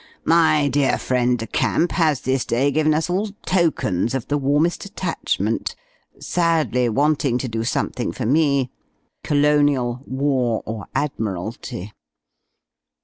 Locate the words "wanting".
6.89-7.37